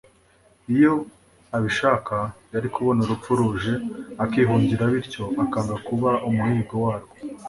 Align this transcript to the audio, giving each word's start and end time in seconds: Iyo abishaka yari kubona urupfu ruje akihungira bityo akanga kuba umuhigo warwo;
Iyo 0.73 0.93
abishaka 1.57 2.15
yari 2.53 2.67
kubona 2.75 2.99
urupfu 3.01 3.29
ruje 3.39 3.73
akihungira 4.23 4.83
bityo 4.93 5.23
akanga 5.43 5.75
kuba 5.87 6.09
umuhigo 6.27 6.73
warwo; 6.85 7.13